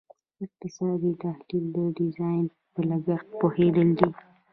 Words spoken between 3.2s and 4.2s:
پوهیدل دي.